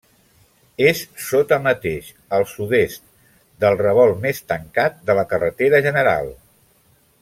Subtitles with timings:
[0.91, 2.07] És sota mateix,
[2.39, 3.05] al sud-est,
[3.65, 6.37] del revolt més tancat de la carretera general.